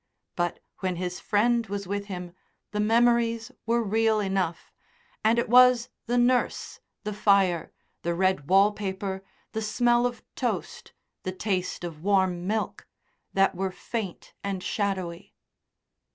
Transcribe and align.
But 0.35 0.61
when 0.79 0.95
his 0.95 1.19
friend 1.19 1.67
was 1.67 1.85
with 1.85 2.05
him 2.05 2.33
the 2.71 2.79
memories 2.79 3.51
were 3.67 3.83
real 3.83 4.19
enough, 4.19 4.71
and 5.23 5.37
it 5.37 5.47
was 5.47 5.89
the 6.07 6.17
nurse, 6.17 6.79
the 7.03 7.13
fire, 7.13 7.71
the 8.01 8.15
red 8.15 8.49
wallpaper, 8.49 9.21
the 9.51 9.61
smell 9.61 10.07
of 10.07 10.23
toast, 10.33 10.93
the 11.21 11.31
taste 11.31 11.83
of 11.83 12.01
warm 12.03 12.47
milk, 12.47 12.87
that 13.33 13.53
were 13.53 13.69
faint 13.69 14.33
and 14.43 14.63
shadowy. 14.63 15.35